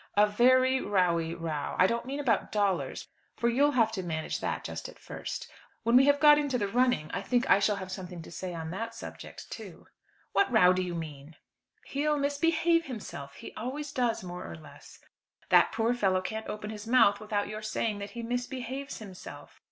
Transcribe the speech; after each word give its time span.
"A 0.17 0.25
very 0.25 0.81
rowy 0.81 1.35
row. 1.35 1.75
I 1.77 1.85
don't 1.85 2.07
mean 2.07 2.19
about 2.19 2.51
dollars, 2.51 3.07
for 3.35 3.49
you'll 3.49 3.73
have 3.73 3.91
to 3.91 4.01
manage 4.01 4.39
that 4.39 4.63
just 4.63 4.89
at 4.89 4.97
first. 4.97 5.47
When 5.83 5.95
we 5.95 6.05
have 6.07 6.19
got 6.19 6.39
into 6.39 6.57
the 6.57 6.67
running, 6.67 7.11
I 7.13 7.21
think 7.21 7.47
I 7.47 7.59
shall 7.59 7.75
have 7.75 7.91
something 7.91 8.23
to 8.23 8.31
say 8.31 8.55
on 8.55 8.71
that 8.71 8.95
subject 8.95 9.51
too." 9.51 9.85
"What 10.31 10.51
row 10.51 10.73
do 10.73 10.81
you 10.81 10.95
mean?" 10.95 11.35
"He'll 11.85 12.17
misbehave 12.17 12.85
himself. 12.85 13.35
He 13.35 13.53
always 13.53 13.91
does, 13.91 14.23
more 14.23 14.51
or 14.51 14.55
less." 14.55 15.05
"The 15.49 15.67
poor 15.71 15.93
fellow 15.93 16.21
can't 16.21 16.47
open 16.47 16.71
his 16.71 16.87
mouth 16.87 17.19
without 17.19 17.47
your 17.47 17.61
saying 17.61 17.99
that 17.99 18.09
he 18.17 18.23
misbehaves 18.23 18.97
himself." 18.97 19.59